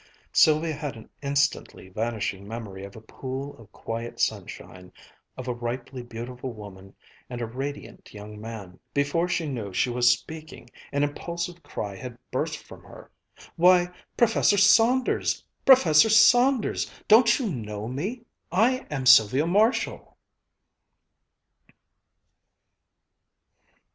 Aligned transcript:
Sylvia 0.33 0.73
had 0.73 0.95
an 0.95 1.11
instantly 1.21 1.87
vanishing 1.89 2.47
memory 2.47 2.83
of 2.85 2.95
a 2.95 3.01
pool 3.01 3.55
of 3.57 3.71
quiet 3.71 4.19
sunshine, 4.19 4.91
of 5.37 5.47
a 5.47 5.53
ripely 5.53 6.01
beautiful 6.01 6.51
woman 6.53 6.95
and 7.29 7.39
a 7.39 7.45
radiant 7.45 8.11
young 8.11 8.41
man. 8.41 8.79
Before 8.95 9.27
she 9.27 9.47
knew 9.47 9.71
she 9.71 9.91
was 9.91 10.09
speaking, 10.11 10.71
an 10.91 11.03
impulsive 11.03 11.61
cry 11.61 11.95
had 11.95 12.17
burst 12.31 12.57
from 12.57 12.81
her: 12.81 13.11
"Why, 13.57 13.89
Professor 14.17 14.57
Saunders! 14.57 15.43
Professor 15.67 16.09
Saunders! 16.09 16.89
Don't 17.07 17.37
you 17.37 17.51
know 17.51 17.87
me? 17.87 18.23
I 18.51 18.87
am 18.89 19.05
Sylvia 19.05 19.45
Marshall!" 19.45 20.17